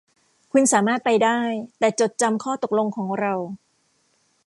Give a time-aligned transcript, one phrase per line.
[0.51, 1.39] คุณสามารถไปได้
[1.79, 3.33] แต่จดจำข้อตกลงของเรา